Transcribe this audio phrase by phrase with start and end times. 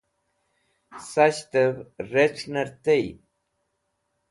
[1.09, 1.73] sas̃ht'ev
[2.11, 3.05] rec̃h'ner tey